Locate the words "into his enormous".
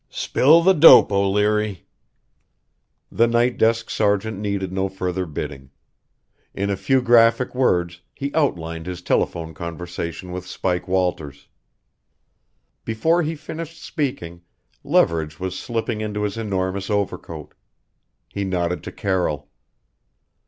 16.01-16.89